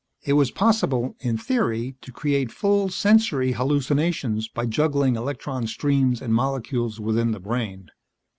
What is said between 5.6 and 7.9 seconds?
streams and molecules within the brain.